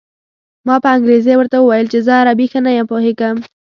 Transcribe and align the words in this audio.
ما 0.67 0.75
په 0.83 0.89
انګرېزۍ 0.95 1.33
ورته 1.37 1.57
وویل 1.59 1.87
چې 1.93 1.99
زه 2.05 2.13
عربي 2.21 2.45
ښه 2.51 2.59
نه 2.65 2.71
پوهېږم. 2.91 3.35